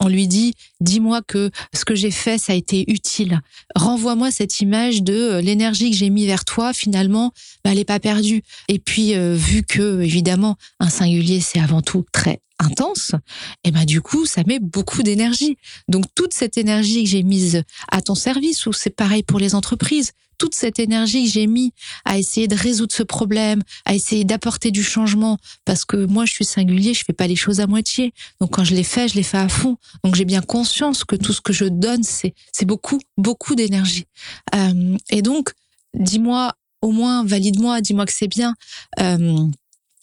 On 0.00 0.08
lui 0.08 0.28
dit 0.28 0.54
dis-moi 0.80 1.22
que 1.22 1.50
ce 1.74 1.84
que 1.84 1.94
j'ai 1.94 2.10
fait, 2.10 2.38
ça 2.38 2.52
a 2.52 2.56
été 2.56 2.84
utile. 2.90 3.40
Renvoie-moi 3.74 4.30
cette 4.30 4.60
image 4.60 5.02
de 5.02 5.14
euh, 5.14 5.40
l'énergie 5.40 5.90
que 5.90 5.96
j'ai 5.96 6.10
mis 6.10 6.26
vers 6.26 6.44
toi, 6.44 6.72
finalement 6.72 7.15
bah, 7.64 7.70
elle 7.70 7.78
n'est 7.78 7.84
pas 7.84 8.00
perdue. 8.00 8.42
Et 8.68 8.78
puis, 8.78 9.14
euh, 9.14 9.34
vu 9.34 9.62
que, 9.62 10.00
évidemment, 10.00 10.56
un 10.80 10.88
singulier, 10.88 11.40
c'est 11.40 11.60
avant 11.60 11.82
tout 11.82 12.04
très 12.12 12.40
intense, 12.58 13.12
et 13.64 13.70
ben 13.70 13.84
du 13.84 14.00
coup, 14.00 14.24
ça 14.24 14.42
met 14.46 14.58
beaucoup 14.58 15.02
d'énergie. 15.02 15.58
Donc, 15.88 16.04
toute 16.14 16.32
cette 16.32 16.56
énergie 16.56 17.04
que 17.04 17.10
j'ai 17.10 17.22
mise 17.22 17.62
à 17.92 18.00
ton 18.00 18.14
service, 18.14 18.64
ou 18.66 18.72
c'est 18.72 18.90
pareil 18.90 19.22
pour 19.22 19.38
les 19.38 19.54
entreprises, 19.54 20.12
toute 20.38 20.54
cette 20.54 20.78
énergie 20.78 21.24
que 21.24 21.30
j'ai 21.30 21.46
mis 21.46 21.72
à 22.04 22.18
essayer 22.18 22.48
de 22.48 22.56
résoudre 22.56 22.94
ce 22.94 23.02
problème, 23.02 23.62
à 23.84 23.94
essayer 23.94 24.24
d'apporter 24.24 24.70
du 24.70 24.82
changement, 24.82 25.38
parce 25.64 25.84
que 25.84 25.96
moi, 25.96 26.24
je 26.24 26.32
suis 26.32 26.44
singulier, 26.44 26.94
je 26.94 27.04
fais 27.04 27.12
pas 27.12 27.26
les 27.26 27.36
choses 27.36 27.60
à 27.60 27.66
moitié. 27.66 28.12
Donc, 28.40 28.52
quand 28.52 28.64
je 28.64 28.74
les 28.74 28.84
fais, 28.84 29.08
je 29.08 29.14
les 29.14 29.22
fais 29.22 29.38
à 29.38 29.48
fond. 29.48 29.76
Donc, 30.04 30.14
j'ai 30.14 30.24
bien 30.24 30.42
conscience 30.42 31.04
que 31.04 31.16
tout 31.16 31.32
ce 31.32 31.40
que 31.40 31.52
je 31.52 31.64
donne, 31.64 32.02
c'est 32.02 32.34
beaucoup, 32.64 33.00
beaucoup 33.16 33.54
d'énergie. 33.54 34.06
Euh, 34.54 34.96
et 35.10 35.22
donc, 35.22 35.52
dis-moi 35.94 36.52
au 36.82 36.90
moins 36.90 37.24
valide-moi, 37.24 37.80
dis-moi 37.80 38.06
que 38.06 38.12
c'est 38.12 38.28
bien. 38.28 38.54
Euh, 39.00 39.48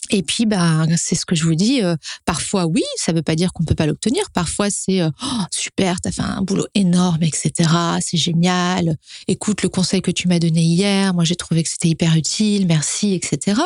et 0.10 0.22
puis, 0.22 0.46
bah, 0.46 0.86
c'est 0.98 1.16
ce 1.16 1.26
que 1.26 1.36
je 1.36 1.44
vous 1.46 1.56
dis. 1.56 1.82
Euh, 1.82 1.96
parfois, 2.26 2.66
oui, 2.66 2.84
ça 2.98 3.14
veut 3.14 3.22
pas 3.22 3.36
dire 3.36 3.54
qu'on 3.54 3.64
peut 3.64 3.76
pas 3.76 3.86
l'obtenir. 3.86 4.24
Parfois, 4.34 4.70
c'est 4.70 5.02
euh, 5.02 5.10
oh, 5.24 5.44
super, 5.50 6.02
t'as 6.02 6.12
fait 6.12 6.22
un 6.22 6.42
boulot 6.42 6.68
énorme, 6.76 7.24
etc. 7.24 7.70
C'est 8.02 8.18
génial. 8.18 8.98
Écoute 9.28 9.64
le 9.64 9.70
conseil 9.70 10.02
que 10.02 10.12
tu 10.12 10.28
m'as 10.28 10.40
donné 10.40 10.62
hier. 10.62 11.14
Moi, 11.14 11.24
j'ai 11.24 11.36
trouvé 11.36 11.64
que 11.64 11.70
c'était 11.70 11.88
hyper 11.88 12.16
utile. 12.16 12.68
Merci, 12.68 13.14
etc. 13.14 13.62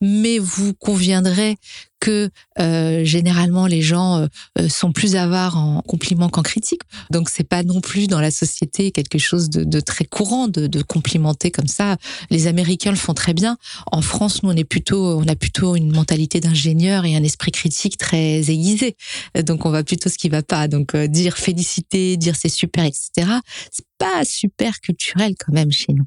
Mais 0.00 0.38
vous 0.38 0.74
conviendrez 0.74 1.56
que 2.00 2.30
euh, 2.58 3.04
généralement 3.04 3.66
les 3.66 3.82
gens 3.82 4.18
euh, 4.18 4.26
euh, 4.58 4.68
sont 4.68 4.92
plus 4.92 5.16
avares 5.16 5.56
en 5.56 5.82
compliments 5.82 6.28
qu'en 6.28 6.42
critiques. 6.42 6.82
Donc 7.10 7.28
c'est 7.28 7.48
pas 7.48 7.62
non 7.62 7.80
plus 7.80 8.06
dans 8.06 8.20
la 8.20 8.30
société 8.30 8.90
quelque 8.90 9.18
chose 9.18 9.50
de, 9.50 9.64
de 9.64 9.80
très 9.80 10.04
courant 10.04 10.48
de, 10.48 10.66
de, 10.66 10.82
complimenter 10.82 11.50
comme 11.50 11.66
ça. 11.66 11.96
Les 12.30 12.46
Américains 12.46 12.90
le 12.90 12.96
font 12.96 13.14
très 13.14 13.34
bien. 13.34 13.58
En 13.90 14.02
France, 14.02 14.42
nous 14.42 14.50
on 14.50 14.56
est 14.56 14.64
plutôt, 14.64 15.18
on 15.18 15.26
a 15.26 15.36
plutôt 15.36 15.76
une 15.76 15.92
mentalité 15.92 16.40
d'ingénieur 16.40 17.04
et 17.04 17.16
un 17.16 17.22
esprit 17.22 17.50
critique 17.50 17.98
très 17.98 18.50
aiguisé. 18.50 18.96
Donc 19.44 19.66
on 19.66 19.70
va 19.70 19.82
plutôt 19.82 20.08
ce 20.08 20.18
qui 20.18 20.28
va 20.28 20.42
pas. 20.42 20.68
Donc 20.68 20.96
dire 20.96 21.36
féliciter, 21.36 22.16
dire 22.16 22.36
c'est 22.36 22.48
super, 22.48 22.84
etc 22.84 23.40
pas 23.98 24.24
super 24.24 24.80
culturel 24.80 25.34
quand 25.38 25.52
même 25.52 25.70
chez 25.70 25.92
nous. 25.92 26.06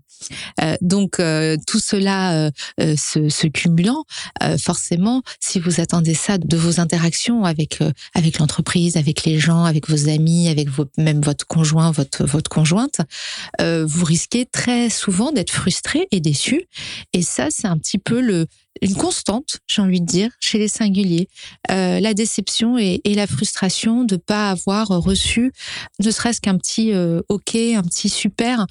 Euh, 0.62 0.76
donc 0.82 1.20
euh, 1.20 1.58
tout 1.68 1.80
cela 1.80 2.50
euh, 2.80 2.96
se, 2.96 3.48
cumulant, 3.48 4.06
forcément, 4.60 5.22
si 5.40 5.60
vous 5.60 5.82
attendez 5.82 6.14
ça 6.14 6.38
de 6.38 6.58
vos 6.58 6.80
interactions 6.80 7.44
avec 7.44 7.80
avec 8.14 8.40
l'entreprise, 8.40 8.98
avec 8.98 9.26
les 9.26 9.40
gens, 9.40 9.66
avec 9.66 9.90
vos 9.90 10.10
amis, 10.10 10.50
avec 10.50 10.68
même 10.98 11.22
votre 11.22 11.46
conjoint, 11.46 11.92
votre 11.92 12.26
votre 12.26 12.50
conjointe, 12.50 13.02
vous 13.60 14.06
risquez 14.06 14.46
très 14.46 14.90
souvent 14.90 15.32
d'être 15.32 15.52
frustré 15.52 16.08
et 16.12 16.20
déçu. 16.20 16.66
Et 17.14 17.22
ça, 17.22 17.48
c'est 17.50 17.68
un 17.68 17.78
petit 17.78 17.98
peu 17.98 18.22
le 18.22 18.48
une 18.82 18.96
constante, 18.96 19.60
j'ai 19.68 19.82
envie 19.82 20.02
de 20.02 20.06
dire, 20.06 20.32
chez 20.40 20.58
les 20.58 20.68
singuliers, 20.68 21.28
euh, 21.70 22.00
la 22.00 22.14
déception 22.14 22.78
et, 22.78 23.02
et, 23.04 23.14
la 23.16 23.28
frustration 23.28 24.04
de 24.04 24.16
pas 24.16 24.50
avoir 24.50 24.88
reçu, 24.88 25.52
ne 26.00 26.12
serait-ce 26.12 26.42
qu'un 26.42 26.58
petit 26.58 26.94
euh, 26.94 27.22
OK, 27.30 27.56
un 27.56 27.84
petit 27.84 28.10
super 28.10 28.66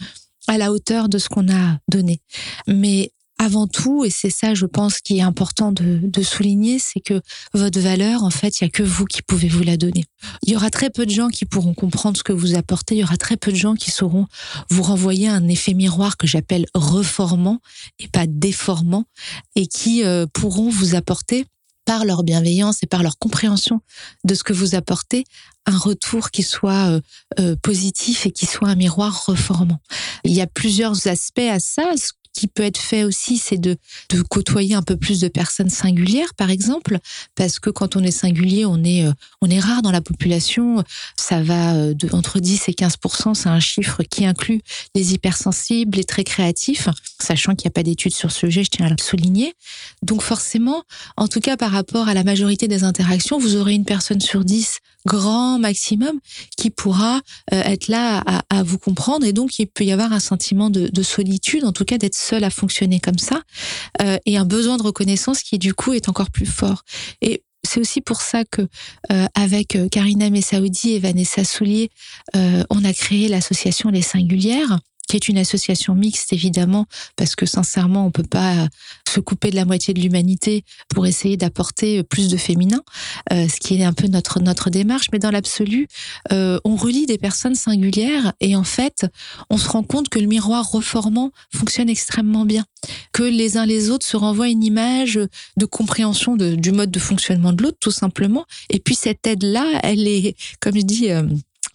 à 0.48 0.58
la 0.58 0.72
hauteur 0.72 1.08
de 1.08 1.18
ce 1.18 1.28
qu'on 1.28 1.48
a 1.48 1.78
donné. 1.88 2.20
Mais 2.66 3.12
avant 3.40 3.66
tout, 3.66 4.04
et 4.04 4.10
c'est 4.10 4.28
ça, 4.28 4.52
je 4.52 4.66
pense, 4.66 5.00
qui 5.00 5.16
est 5.16 5.22
important 5.22 5.72
de, 5.72 6.22
souligner, 6.22 6.78
c'est 6.78 7.00
que 7.00 7.22
votre 7.54 7.80
valeur, 7.80 8.22
en 8.22 8.28
fait, 8.28 8.60
il 8.60 8.64
y 8.64 8.66
a 8.66 8.70
que 8.70 8.82
vous 8.82 9.06
qui 9.06 9.22
pouvez 9.22 9.48
vous 9.48 9.62
la 9.62 9.78
donner. 9.78 10.04
Il 10.42 10.52
y 10.52 10.56
aura 10.56 10.68
très 10.68 10.90
peu 10.90 11.06
de 11.06 11.10
gens 11.10 11.28
qui 11.28 11.46
pourront 11.46 11.72
comprendre 11.72 12.18
ce 12.18 12.22
que 12.22 12.34
vous 12.34 12.54
apportez. 12.54 12.96
Il 12.96 12.98
y 12.98 13.02
aura 13.02 13.16
très 13.16 13.38
peu 13.38 13.50
de 13.50 13.56
gens 13.56 13.76
qui 13.76 13.90
sauront 13.90 14.26
vous 14.68 14.82
renvoyer 14.82 15.28
un 15.28 15.48
effet 15.48 15.72
miroir 15.72 16.18
que 16.18 16.26
j'appelle 16.26 16.66
reformant 16.74 17.60
et 17.98 18.08
pas 18.08 18.26
déformant, 18.26 19.06
et 19.56 19.66
qui 19.66 20.04
euh, 20.04 20.26
pourront 20.30 20.68
vous 20.68 20.94
apporter 20.94 21.46
par 21.86 22.04
leur 22.04 22.22
bienveillance 22.22 22.82
et 22.82 22.86
par 22.86 23.02
leur 23.02 23.18
compréhension 23.18 23.80
de 24.24 24.34
ce 24.34 24.44
que 24.44 24.52
vous 24.52 24.74
apportez, 24.74 25.24
un 25.64 25.78
retour 25.78 26.30
qui 26.30 26.42
soit 26.42 26.90
euh, 26.90 27.00
euh, 27.38 27.56
positif 27.56 28.26
et 28.26 28.30
qui 28.30 28.44
soit 28.44 28.68
un 28.68 28.74
miroir 28.74 29.24
reformant. 29.26 29.80
Il 30.24 30.32
y 30.32 30.42
a 30.42 30.46
plusieurs 30.46 31.06
aspects 31.06 31.38
à 31.38 31.58
ça. 31.58 31.94
Qui 32.32 32.46
peut 32.46 32.62
être 32.62 32.78
fait 32.78 33.04
aussi, 33.04 33.38
c'est 33.38 33.58
de, 33.58 33.76
côtoyer 34.28 34.74
un 34.74 34.82
peu 34.82 34.96
plus 34.96 35.20
de 35.20 35.28
personnes 35.28 35.70
singulières, 35.70 36.34
par 36.34 36.50
exemple, 36.50 36.98
parce 37.34 37.58
que 37.58 37.70
quand 37.70 37.96
on 37.96 38.02
est 38.02 38.10
singulier, 38.10 38.64
on 38.64 38.82
est, 38.84 39.04
euh, 39.04 39.12
rare 39.60 39.82
dans 39.82 39.90
la 39.90 40.00
population. 40.00 40.82
Ça 41.16 41.42
va 41.42 41.74
euh, 41.74 41.94
entre 42.12 42.40
10 42.40 42.68
et 42.68 42.74
15 42.74 42.96
c'est 43.34 43.48
un 43.48 43.60
chiffre 43.60 44.02
qui 44.04 44.24
inclut 44.24 44.62
les 44.94 45.12
hypersensibles, 45.14 45.96
les 45.96 46.04
très 46.04 46.24
créatifs, 46.24 46.88
sachant 47.20 47.54
qu'il 47.54 47.66
n'y 47.66 47.72
a 47.72 47.74
pas 47.74 47.82
d'études 47.82 48.14
sur 48.14 48.30
ce 48.30 48.40
sujet, 48.40 48.64
je 48.64 48.70
tiens 48.70 48.86
à 48.86 48.90
le 48.90 48.96
souligner. 49.00 49.54
Donc 50.02 50.22
forcément, 50.22 50.84
en 51.16 51.28
tout 51.28 51.40
cas 51.40 51.56
par 51.56 51.72
rapport 51.72 52.08
à 52.08 52.14
la 52.14 52.24
majorité 52.24 52.68
des 52.68 52.84
interactions, 52.84 53.38
vous 53.38 53.56
aurez 53.56 53.74
une 53.74 53.84
personne 53.84 54.20
sur 54.20 54.44
10 54.44 54.80
grand 55.06 55.58
maximum 55.58 56.18
qui 56.56 56.70
pourra 56.70 57.20
euh, 57.52 57.62
être 57.62 57.88
là 57.88 58.22
à, 58.50 58.62
vous 58.62 58.78
comprendre 58.78 59.24
et 59.24 59.32
donc 59.32 59.58
il 59.58 59.66
peut 59.66 59.84
y 59.84 59.92
avoir 59.92 60.12
un 60.12 60.20
sentiment 60.20 60.68
de, 60.70 61.02
solitude, 61.02 61.64
en 61.64 61.72
tout 61.72 61.84
cas 61.84 61.96
d'être 61.96 62.14
seul 62.20 62.44
à 62.44 62.50
fonctionner 62.50 63.00
comme 63.00 63.18
ça 63.18 63.42
euh, 64.02 64.18
et 64.26 64.36
un 64.36 64.44
besoin 64.44 64.76
de 64.76 64.82
reconnaissance 64.82 65.42
qui 65.42 65.58
du 65.58 65.74
coup 65.74 65.92
est 65.92 66.08
encore 66.08 66.30
plus 66.30 66.46
fort. 66.46 66.84
Et 67.20 67.42
c'est 67.62 67.80
aussi 67.80 68.00
pour 68.00 68.20
ça 68.20 68.44
que 68.44 68.62
euh, 69.12 69.26
avec 69.34 69.78
Karina 69.90 70.30
Messaoudi 70.30 70.92
et 70.94 70.98
Vanessa 70.98 71.44
Soulier, 71.44 71.90
on 72.34 72.84
a 72.84 72.92
créé 72.92 73.28
l'association 73.28 73.90
Les 73.90 74.02
Singulières 74.02 74.80
qui 75.10 75.16
est 75.16 75.28
une 75.28 75.38
association 75.38 75.96
mixte 75.96 76.32
évidemment, 76.32 76.86
parce 77.16 77.34
que 77.34 77.44
sincèrement, 77.44 78.06
on 78.06 78.12
peut 78.12 78.22
pas 78.22 78.68
se 79.08 79.18
couper 79.18 79.50
de 79.50 79.56
la 79.56 79.64
moitié 79.64 79.92
de 79.92 80.00
l'humanité 80.00 80.62
pour 80.88 81.04
essayer 81.04 81.36
d'apporter 81.36 82.04
plus 82.04 82.28
de 82.28 82.36
féminin, 82.36 82.80
euh, 83.32 83.48
ce 83.48 83.58
qui 83.58 83.74
est 83.74 83.82
un 83.82 83.92
peu 83.92 84.06
notre 84.06 84.38
notre 84.38 84.70
démarche. 84.70 85.08
Mais 85.12 85.18
dans 85.18 85.32
l'absolu, 85.32 85.88
euh, 86.30 86.60
on 86.64 86.76
relie 86.76 87.06
des 87.06 87.18
personnes 87.18 87.56
singulières 87.56 88.34
et 88.38 88.54
en 88.54 88.62
fait, 88.62 89.04
on 89.50 89.58
se 89.58 89.68
rend 89.68 89.82
compte 89.82 90.10
que 90.10 90.20
le 90.20 90.28
miroir 90.28 90.70
reformant 90.70 91.32
fonctionne 91.52 91.88
extrêmement 91.88 92.44
bien, 92.44 92.64
que 93.12 93.24
les 93.24 93.56
uns 93.56 93.66
les 93.66 93.90
autres 93.90 94.06
se 94.06 94.16
renvoient 94.16 94.48
une 94.48 94.62
image 94.62 95.18
de 95.56 95.66
compréhension 95.66 96.36
du 96.36 96.70
mode 96.70 96.92
de 96.92 97.00
fonctionnement 97.00 97.52
de 97.52 97.64
l'autre, 97.64 97.78
tout 97.80 97.90
simplement. 97.90 98.44
Et 98.68 98.78
puis 98.78 98.94
cette 98.94 99.26
aide-là, 99.26 99.66
elle 99.82 100.06
est, 100.06 100.36
comme 100.60 100.76
je 100.76 100.82
dis, 100.82 101.10
euh, 101.10 101.24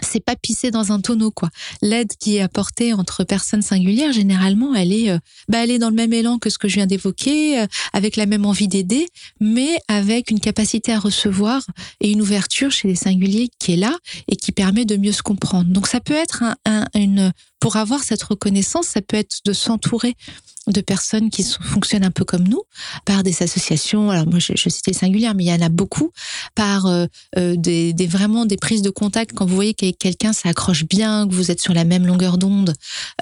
c'est 0.01 0.23
pas 0.23 0.35
pisser 0.35 0.71
dans 0.71 0.91
un 0.91 0.99
tonneau 0.99 1.31
quoi. 1.31 1.49
L'aide 1.81 2.11
qui 2.19 2.37
est 2.37 2.41
apportée 2.41 2.93
entre 2.93 3.23
personnes 3.23 3.61
singulières, 3.61 4.11
généralement, 4.11 4.75
elle 4.75 4.93
est, 4.93 5.09
euh, 5.09 5.19
bah, 5.47 5.63
elle 5.63 5.71
est 5.71 5.79
dans 5.79 5.89
le 5.89 5.95
même 5.95 6.13
élan 6.13 6.37
que 6.37 6.49
ce 6.49 6.57
que 6.57 6.67
je 6.67 6.75
viens 6.75 6.87
d'évoquer, 6.87 7.59
euh, 7.59 7.67
avec 7.93 8.15
la 8.15 8.25
même 8.25 8.45
envie 8.45 8.67
d'aider, 8.67 9.07
mais 9.39 9.77
avec 9.87 10.31
une 10.31 10.39
capacité 10.39 10.93
à 10.93 10.99
recevoir 10.99 11.65
et 12.01 12.11
une 12.11 12.21
ouverture 12.21 12.71
chez 12.71 12.87
les 12.87 12.95
singuliers 12.95 13.49
qui 13.59 13.73
est 13.73 13.77
là 13.77 13.95
et 14.27 14.35
qui 14.35 14.51
permet 14.51 14.85
de 14.85 14.97
mieux 14.97 15.11
se 15.11 15.23
comprendre. 15.23 15.69
Donc 15.69 15.87
ça 15.87 15.99
peut 15.99 16.13
être 16.13 16.43
un, 16.65 16.85
une, 16.93 17.31
pour 17.65 17.77
avoir 17.77 18.03
cette 18.03 18.21
reconnaissance, 18.21 18.85
ça 18.85 19.01
peut 19.01 19.17
être 19.17 19.39
de 19.43 19.51
s'entourer 19.51 20.15
de 20.67 20.81
personnes 20.81 21.29
qui 21.29 21.43
fonctionnent 21.43 22.03
un 22.03 22.11
peu 22.11 22.25
comme 22.25 22.47
nous, 22.47 22.63
par 23.05 23.23
des 23.23 23.43
associations. 23.43 24.09
Alors 24.09 24.25
moi, 24.25 24.39
je, 24.39 24.53
je 24.55 24.69
citais 24.69 24.93
singulière, 24.93 25.35
mais 25.35 25.43
il 25.43 25.47
y 25.47 25.53
en 25.53 25.61
a 25.61 25.69
beaucoup 25.69 26.11
par 26.55 26.85
euh, 26.87 27.05
euh, 27.37 27.55
des, 27.55 27.93
vraiment 28.07 28.45
des 28.45 28.57
prises 28.57 28.81
de 28.81 28.89
contact. 28.89 29.33
Quand 29.35 29.45
vous 29.45 29.55
voyez 29.55 29.73
que 29.73 29.91
quelqu'un 29.91 30.33
s'accroche 30.33 30.85
bien, 30.85 31.27
que 31.27 31.33
vous 31.33 31.51
êtes 31.51 31.61
sur 31.61 31.73
la 31.73 31.85
même 31.85 32.05
longueur 32.07 32.37
d'onde 32.37 32.73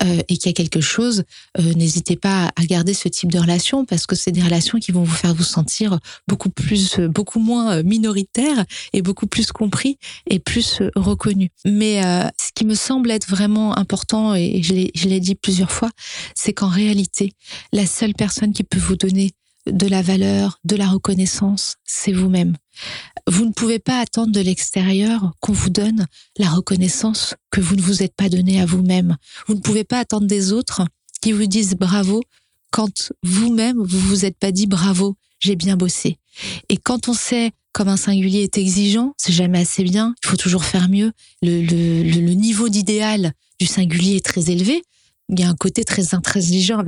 euh, 0.03 0.21
et 0.29 0.37
qu'il 0.37 0.47
y 0.47 0.49
a 0.49 0.53
quelque 0.53 0.81
chose, 0.81 1.23
n'hésitez 1.57 2.15
pas 2.15 2.51
à 2.55 2.65
garder 2.65 2.93
ce 2.93 3.07
type 3.07 3.31
de 3.31 3.39
relation 3.39 3.85
parce 3.85 4.05
que 4.05 4.15
c'est 4.15 4.31
des 4.31 4.41
relations 4.41 4.79
qui 4.79 4.91
vont 4.91 5.03
vous 5.03 5.15
faire 5.15 5.33
vous 5.33 5.43
sentir 5.43 5.99
beaucoup 6.27 6.49
plus, 6.49 6.99
beaucoup 6.99 7.39
moins 7.39 7.83
minoritaire 7.83 8.65
et 8.93 9.01
beaucoup 9.01 9.27
plus 9.27 9.51
compris 9.51 9.97
et 10.29 10.39
plus 10.39 10.81
reconnu. 10.95 11.49
Mais 11.65 12.01
ce 12.01 12.51
qui 12.55 12.65
me 12.65 12.75
semble 12.75 13.11
être 13.11 13.27
vraiment 13.27 13.77
important 13.77 14.32
et 14.35 14.61
je 14.63 15.07
l'ai 15.07 15.19
dit 15.19 15.35
plusieurs 15.35 15.71
fois, 15.71 15.91
c'est 16.35 16.53
qu'en 16.53 16.67
réalité 16.67 17.33
la 17.71 17.85
seule 17.85 18.13
personne 18.13 18.53
qui 18.53 18.63
peut 18.63 18.79
vous 18.79 18.95
donner 18.95 19.31
de 19.65 19.87
la 19.87 20.01
valeur, 20.01 20.59
de 20.65 20.75
la 20.75 20.87
reconnaissance, 20.87 21.75
c'est 21.85 22.11
vous-même. 22.11 22.55
Vous 23.27 23.45
ne 23.45 23.51
pouvez 23.51 23.79
pas 23.79 23.99
attendre 23.99 24.33
de 24.33 24.41
l'extérieur 24.41 25.31
qu'on 25.39 25.53
vous 25.53 25.69
donne 25.69 26.05
la 26.37 26.49
reconnaissance 26.49 27.35
que 27.49 27.61
vous 27.61 27.75
ne 27.75 27.81
vous 27.81 28.03
êtes 28.03 28.15
pas 28.15 28.29
donné 28.29 28.59
à 28.59 28.65
vous-même. 28.65 29.15
Vous 29.47 29.55
ne 29.55 29.61
pouvez 29.61 29.83
pas 29.83 29.99
attendre 29.99 30.27
des 30.27 30.51
autres 30.51 30.81
qui 31.21 31.31
vous 31.31 31.45
disent 31.45 31.75
bravo 31.75 32.21
quand 32.71 33.13
vous-même 33.21 33.77
vous 33.77 33.99
vous 33.99 34.25
êtes 34.25 34.37
pas 34.37 34.51
dit 34.51 34.67
bravo, 34.67 35.15
j'ai 35.39 35.55
bien 35.55 35.77
bossé. 35.77 36.17
Et 36.69 36.77
quand 36.77 37.07
on 37.07 37.13
sait 37.13 37.51
comme 37.71 37.87
un 37.87 37.97
singulier 37.97 38.43
est 38.43 38.57
exigeant, 38.57 39.13
c'est 39.17 39.33
jamais 39.33 39.59
assez 39.59 39.83
bien, 39.83 40.13
il 40.23 40.29
faut 40.29 40.37
toujours 40.37 40.65
faire 40.65 40.89
mieux. 40.89 41.11
Le 41.41 42.33
niveau 42.33 42.69
d'idéal 42.69 43.33
du 43.63 43.67
singulier 43.67 44.17
est 44.17 44.25
très 44.25 44.51
élevé 44.51 44.83
il 45.29 45.39
y 45.39 45.43
a 45.43 45.49
un 45.49 45.55
côté 45.55 45.85
très 45.85 46.13
intransigeant 46.13 46.83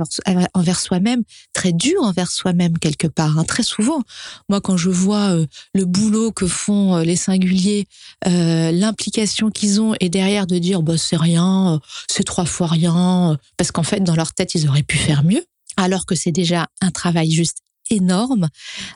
envers, 0.54 0.78
soi-même, 0.78 1.22
très 1.54 1.72
dur 1.72 2.02
envers 2.02 2.30
soi-même 2.30 2.78
quelque 2.78 3.06
part. 3.06 3.38
Hein. 3.38 3.44
Très 3.44 3.62
souvent, 3.62 4.02
moi 4.50 4.60
quand 4.60 4.76
je 4.76 4.90
vois 4.90 5.34
euh, 5.34 5.46
le 5.74 5.86
boulot 5.86 6.32
que 6.32 6.46
font 6.46 6.96
euh, 6.96 7.02
les 7.02 7.16
singuliers, 7.16 7.86
euh, 8.26 8.70
l'implication 8.72 9.50
qu'ils 9.50 9.80
ont 9.80 9.94
et 10.00 10.10
derrière 10.10 10.46
de 10.46 10.58
dire 10.58 10.82
bah 10.82 10.98
c'est 10.98 11.16
rien, 11.16 11.80
c'est 12.08 12.24
trois 12.24 12.44
fois 12.44 12.66
rien, 12.66 13.38
parce 13.56 13.72
qu'en 13.72 13.82
fait 13.82 14.00
dans 14.00 14.14
leur 14.14 14.34
tête 14.34 14.54
ils 14.54 14.68
auraient 14.68 14.82
pu 14.82 14.98
faire 14.98 15.24
mieux, 15.24 15.44
alors 15.78 16.04
que 16.04 16.14
c'est 16.14 16.32
déjà 16.32 16.66
un 16.82 16.90
travail 16.90 17.30
juste 17.30 17.58
énorme. 17.90 18.48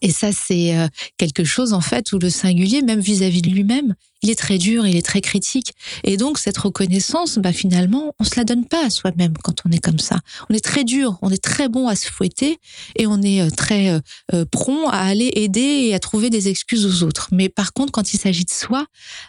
Et 0.02 0.10
ça, 0.10 0.30
c'est 0.32 0.76
euh, 0.76 0.88
quelque 1.16 1.44
chose, 1.44 1.72
en 1.72 1.80
fait, 1.80 2.12
où 2.12 2.18
le 2.18 2.30
singulier, 2.30 2.82
même 2.82 3.00
vis-à-vis 3.00 3.42
de 3.42 3.50
lui-même, 3.50 3.94
il 4.22 4.30
est 4.30 4.38
très 4.38 4.58
dur, 4.58 4.86
il 4.86 4.96
est 4.96 5.06
très 5.06 5.22
critique. 5.22 5.72
Et 6.04 6.16
donc, 6.16 6.38
cette 6.38 6.58
reconnaissance, 6.58 7.38
bah, 7.38 7.52
finalement, 7.52 8.14
on 8.18 8.24
se 8.24 8.36
la 8.36 8.44
donne 8.44 8.66
pas 8.66 8.84
à 8.84 8.90
soi-même 8.90 9.32
quand 9.42 9.62
on 9.66 9.70
est 9.70 9.78
comme 9.78 9.98
ça. 9.98 10.20
On 10.50 10.54
est 10.54 10.64
très 10.64 10.84
dur, 10.84 11.18
on 11.22 11.30
est 11.30 11.42
très 11.42 11.68
bon 11.68 11.88
à 11.88 11.96
se 11.96 12.10
fouetter 12.10 12.58
et 12.96 13.06
on 13.06 13.22
est 13.22 13.40
euh, 13.40 13.50
très 13.50 14.00
euh, 14.34 14.44
prompt 14.50 14.88
à 14.88 15.00
aller 15.00 15.32
aider 15.36 15.86
et 15.88 15.94
à 15.94 15.98
trouver 15.98 16.28
des 16.28 16.48
excuses 16.48 16.84
aux 16.84 17.06
autres. 17.06 17.28
Mais 17.32 17.48
par 17.48 17.72
contre, 17.72 17.92
quand 17.92 18.12
il 18.12 18.18
s'agit 18.18 18.44
de 18.44 18.50
soi, 18.50 18.86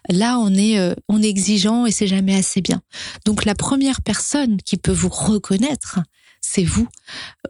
là, 0.10 0.38
on 0.40 0.54
est, 0.54 0.78
on 1.08 1.22
est 1.22 1.28
exigeant 1.28 1.86
et 1.86 1.92
c'est 1.92 2.08
jamais 2.08 2.36
assez 2.36 2.62
bien. 2.62 2.82
Donc, 3.26 3.46
la 3.46 3.56
première 3.56 4.02
personne 4.02 4.58
qui 4.58 4.78
peut 4.78 4.92
vous 4.92 5.10
reconnaître, 5.10 6.00
c'est 6.42 6.64
vous. 6.64 6.88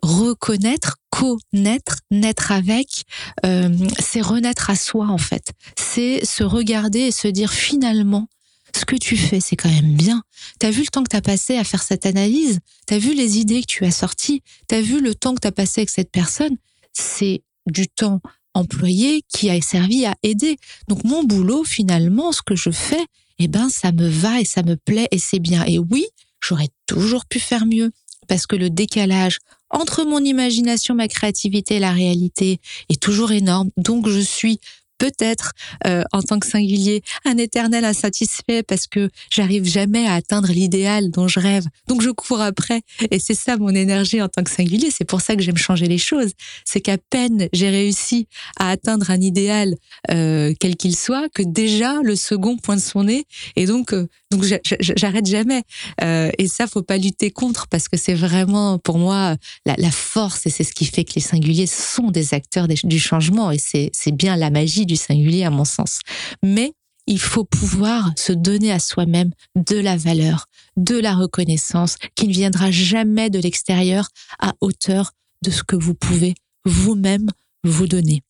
Reconnaître, 0.01 0.97
connaître, 1.09 1.99
naître 2.11 2.51
avec, 2.51 3.03
euh, 3.45 3.69
c'est 3.99 4.21
renaître 4.21 4.69
à 4.69 4.75
soi 4.75 5.07
en 5.07 5.17
fait. 5.17 5.51
C'est 5.77 6.23
se 6.25 6.43
regarder 6.43 6.99
et 6.99 7.11
se 7.11 7.27
dire 7.27 7.51
finalement, 7.51 8.27
ce 8.75 8.85
que 8.85 8.95
tu 8.95 9.17
fais, 9.17 9.39
c'est 9.39 9.55
quand 9.55 9.69
même 9.69 9.95
bien. 9.95 10.23
T'as 10.59 10.69
vu 10.69 10.81
le 10.81 10.87
temps 10.87 11.03
que 11.03 11.09
t'as 11.09 11.21
passé 11.21 11.57
à 11.57 11.63
faire 11.63 11.83
cette 11.83 12.05
analyse, 12.05 12.59
t'as 12.85 12.97
vu 12.97 13.13
les 13.13 13.37
idées 13.39 13.61
que 13.61 13.67
tu 13.67 13.85
as 13.85 13.91
sorties, 13.91 14.43
t'as 14.67 14.81
vu 14.81 15.01
le 15.01 15.15
temps 15.15 15.33
que 15.33 15.39
t'as 15.39 15.51
passé 15.51 15.81
avec 15.81 15.89
cette 15.89 16.11
personne? 16.11 16.57
C'est 16.93 17.43
du 17.67 17.87
temps 17.87 18.21
employé 18.53 19.23
qui 19.27 19.49
a 19.49 19.59
servi 19.61 20.05
à 20.05 20.15
aider. 20.23 20.57
Donc 20.87 21.03
mon 21.03 21.23
boulot, 21.23 21.63
finalement, 21.63 22.31
ce 22.31 22.41
que 22.41 22.55
je 22.55 22.69
fais, 22.69 23.05
eh 23.39 23.47
ben, 23.47 23.69
ça 23.69 23.91
me 23.91 24.07
va 24.07 24.39
et 24.39 24.45
ça 24.45 24.63
me 24.63 24.75
plaît 24.75 25.07
et 25.11 25.19
c'est 25.19 25.39
bien. 25.39 25.63
Et 25.65 25.79
oui, 25.79 26.05
j'aurais 26.41 26.69
toujours 26.85 27.25
pu 27.25 27.39
faire 27.39 27.65
mieux 27.65 27.91
parce 28.27 28.47
que 28.47 28.55
le 28.55 28.69
décalage 28.69 29.39
entre 29.69 30.03
mon 30.03 30.19
imagination, 30.19 30.95
ma 30.95 31.07
créativité 31.07 31.75
et 31.75 31.79
la 31.79 31.91
réalité 31.91 32.59
est 32.89 33.01
toujours 33.01 33.31
énorme. 33.31 33.69
Donc 33.77 34.07
je 34.07 34.19
suis 34.19 34.59
peut-être 35.01 35.53
euh, 35.87 36.03
en 36.11 36.21
tant 36.21 36.37
que 36.37 36.45
singulier 36.45 37.01
un 37.25 37.37
éternel 37.37 37.85
insatisfait 37.85 38.61
parce 38.61 38.85
que 38.85 39.09
j'arrive 39.31 39.65
jamais 39.65 40.05
à 40.05 40.13
atteindre 40.13 40.49
l'idéal 40.49 41.09
dont 41.09 41.27
je 41.27 41.39
rêve. 41.39 41.65
Donc 41.87 42.03
je 42.03 42.11
cours 42.11 42.39
après 42.39 42.81
et 43.09 43.17
c'est 43.17 43.33
ça 43.33 43.57
mon 43.57 43.73
énergie 43.73 44.21
en 44.21 44.27
tant 44.27 44.43
que 44.43 44.51
singulier. 44.51 44.91
C'est 44.91 45.05
pour 45.05 45.21
ça 45.21 45.35
que 45.35 45.41
j'aime 45.41 45.57
changer 45.57 45.87
les 45.87 45.97
choses. 45.97 46.33
C'est 46.65 46.81
qu'à 46.81 46.99
peine 46.99 47.49
j'ai 47.51 47.71
réussi 47.71 48.27
à 48.59 48.69
atteindre 48.69 49.09
un 49.09 49.19
idéal 49.19 49.75
euh, 50.11 50.53
quel 50.59 50.75
qu'il 50.75 50.95
soit 50.95 51.29
que 51.29 51.41
déjà 51.41 51.95
le 52.03 52.15
second 52.15 52.57
pointe 52.57 52.79
son 52.79 53.05
nez 53.05 53.25
et 53.55 53.65
donc 53.65 53.93
euh, 53.93 54.07
donc 54.29 54.45
j'arrête 54.79 55.25
jamais. 55.25 55.63
Et 56.01 56.47
ça, 56.47 56.65
faut 56.65 56.83
pas 56.83 56.97
lutter 56.97 57.31
contre 57.31 57.67
parce 57.67 57.89
que 57.89 57.97
c'est 57.97 58.13
vraiment 58.13 58.79
pour 58.79 58.97
moi 58.97 59.35
la, 59.65 59.75
la 59.77 59.91
force 59.91 60.45
et 60.45 60.49
c'est 60.49 60.63
ce 60.63 60.71
qui 60.71 60.85
fait 60.85 61.03
que 61.03 61.15
les 61.15 61.21
singuliers 61.21 61.67
sont 61.67 62.11
des 62.11 62.33
acteurs 62.33 62.69
du 62.69 62.97
changement 62.97 63.51
et 63.51 63.57
c'est 63.57 64.11
bien 64.11 64.37
la 64.37 64.49
magie 64.49 64.85
du 64.85 64.90
singulier 64.97 65.43
à 65.43 65.49
mon 65.49 65.65
sens. 65.65 65.99
Mais 66.43 66.73
il 67.07 67.19
faut 67.19 67.43
pouvoir 67.43 68.11
se 68.15 68.31
donner 68.31 68.71
à 68.71 68.79
soi-même 68.79 69.31
de 69.55 69.77
la 69.77 69.97
valeur, 69.97 70.45
de 70.77 70.97
la 70.97 71.15
reconnaissance 71.15 71.97
qui 72.15 72.27
ne 72.27 72.33
viendra 72.33 72.71
jamais 72.71 73.29
de 73.29 73.39
l'extérieur 73.39 74.09
à 74.39 74.53
hauteur 74.61 75.11
de 75.41 75.51
ce 75.51 75.63
que 75.63 75.75
vous 75.75 75.95
pouvez 75.95 76.35
vous-même 76.65 77.27
vous 77.63 77.87
donner. 77.87 78.21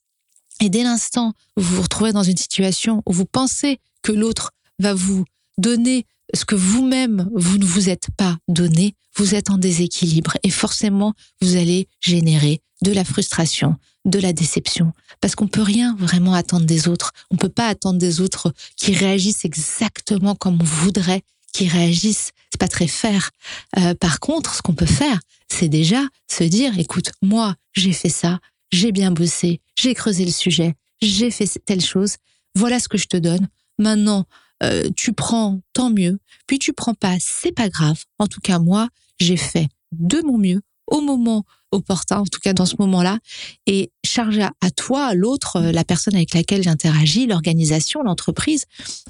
Et 0.61 0.69
dès 0.69 0.83
l'instant 0.83 1.33
où 1.57 1.61
vous 1.61 1.75
vous 1.75 1.81
retrouvez 1.81 2.13
dans 2.13 2.23
une 2.23 2.37
situation 2.37 3.03
où 3.05 3.13
vous 3.13 3.25
pensez 3.25 3.79
que 4.03 4.11
l'autre 4.11 4.51
va 4.79 4.93
vous 4.93 5.25
donner 5.57 6.05
ce 6.33 6.45
que 6.45 6.55
vous-même, 6.55 7.29
vous 7.35 7.57
ne 7.57 7.65
vous 7.65 7.89
êtes 7.89 8.07
pas 8.15 8.37
donné, 8.47 8.95
vous 9.15 9.35
êtes 9.35 9.49
en 9.49 9.57
déséquilibre 9.57 10.37
et 10.43 10.49
forcément, 10.49 11.13
vous 11.41 11.55
allez 11.57 11.87
générer 11.99 12.61
de 12.81 12.91
la 12.91 13.03
frustration, 13.03 13.75
de 14.05 14.19
la 14.19 14.33
déception, 14.33 14.93
parce 15.19 15.35
qu'on 15.35 15.47
peut 15.47 15.61
rien 15.61 15.95
vraiment 15.99 16.33
attendre 16.33 16.65
des 16.65 16.87
autres. 16.87 17.11
On 17.29 17.37
peut 17.37 17.49
pas 17.49 17.67
attendre 17.67 17.99
des 17.99 18.21
autres 18.21 18.53
qui 18.75 18.93
réagissent 18.93 19.45
exactement 19.45 20.35
comme 20.35 20.59
on 20.61 20.65
voudrait 20.65 21.23
qui 21.51 21.67
réagissent. 21.67 22.31
C'est 22.49 22.59
pas 22.59 22.67
très 22.67 22.87
faire. 22.87 23.31
Euh, 23.77 23.93
par 23.95 24.19
contre, 24.19 24.55
ce 24.55 24.61
qu'on 24.61 24.73
peut 24.73 24.85
faire, 24.85 25.19
c'est 25.47 25.69
déjà 25.69 26.01
se 26.29 26.43
dire, 26.43 26.77
écoute, 26.79 27.11
moi, 27.21 27.55
j'ai 27.73 27.93
fait 27.93 28.09
ça, 28.09 28.39
j'ai 28.71 28.91
bien 28.91 29.11
bossé, 29.11 29.61
j'ai 29.77 29.93
creusé 29.93 30.25
le 30.25 30.31
sujet, 30.31 30.75
j'ai 31.01 31.31
fait 31.31 31.47
telle 31.65 31.81
chose. 31.81 32.15
Voilà 32.55 32.79
ce 32.79 32.87
que 32.87 32.97
je 32.97 33.07
te 33.07 33.17
donne. 33.17 33.47
Maintenant, 33.79 34.25
euh, 34.63 34.89
tu 34.95 35.13
prends, 35.13 35.61
tant 35.73 35.89
mieux. 35.89 36.19
Puis 36.47 36.59
tu 36.59 36.73
prends 36.73 36.93
pas, 36.93 37.15
c'est 37.19 37.53
pas 37.53 37.69
grave. 37.69 38.03
En 38.19 38.27
tout 38.27 38.41
cas, 38.41 38.59
moi, 38.59 38.89
j'ai 39.19 39.37
fait 39.37 39.67
de 39.91 40.21
mon 40.21 40.37
mieux 40.37 40.61
au 40.91 41.01
moment 41.01 41.43
opportun, 41.71 42.17
en 42.17 42.25
tout 42.25 42.39
cas 42.39 42.53
dans 42.53 42.65
ce 42.65 42.75
moment-là, 42.79 43.17
et 43.65 43.91
charger 44.05 44.43
à 44.43 44.71
toi, 44.71 45.05
à 45.05 45.13
l'autre, 45.13 45.55
euh, 45.55 45.71
la 45.71 45.83
personne 45.83 46.15
avec 46.15 46.33
laquelle 46.33 46.63
j'interagis, 46.63 47.27
l'organisation, 47.27 48.03
l'entreprise, 48.03 48.65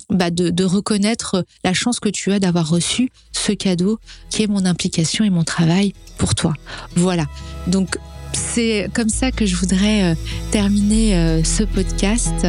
bah 0.10 0.30
de, 0.30 0.64
reconnaître 0.64 1.44
la 1.64 1.74
chance 1.74 2.00
que 2.00 2.10
tu 2.10 2.32
as 2.32 2.40
d'avoir 2.40 2.70
reçu 2.70 3.10
ce 3.32 3.52
cadeau 3.52 3.98
qui 4.30 4.44
est 4.44 4.48
mon 4.48 4.66
implication 4.66 5.26
et 5.26 5.32
mon 5.32 5.44
travail 5.44 5.94
pour 6.18 6.36
toi. 6.36 6.54
Voilà. 6.96 7.26
Donc 7.66 7.98
c'est 8.32 8.88
comme 8.94 9.10
ça 9.10 9.32
que 9.32 9.46
je 9.46 9.56
voudrais 9.56 10.04
euh, 10.04 10.16
terminer 10.52 11.16
euh, 11.16 11.44
ce 11.44 11.64
podcast. 11.64 12.46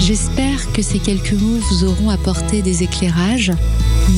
J'espère 0.00 0.72
que 0.72 0.82
ces 0.82 0.98
quelques 0.98 1.32
mots 1.32 1.58
vous 1.58 1.84
auront 1.84 2.10
apporté 2.10 2.60
des 2.60 2.82
éclairages. 2.82 3.52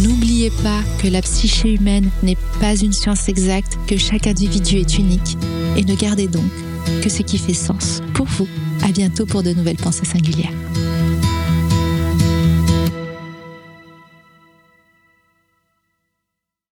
N'oubliez 0.03 0.51
pas 0.63 0.81
que 1.03 1.09
la 1.09 1.23
psyché 1.23 1.75
humaine 1.75 2.11
n'est 2.23 2.39
pas 2.61 2.75
une 2.77 2.93
science 2.93 3.29
exacte, 3.29 3.79
que 3.87 3.97
chaque 3.97 4.27
individu 4.27 4.77
est 4.79 4.99
unique. 4.99 5.37
Et 5.77 5.85
ne 5.85 5.95
gardez 5.95 6.27
donc 6.27 6.51
que 7.03 7.09
ce 7.09 7.23
qui 7.23 7.39
fait 7.39 7.55
sens 7.55 8.03
pour 8.15 8.27
vous. 8.27 8.49
À 8.83 8.93
bientôt 8.93 9.27
pour 9.27 9.43
de 9.43 9.53
nouvelles 9.53 9.77
pensées 9.77 10.05
singulières. 10.05 10.53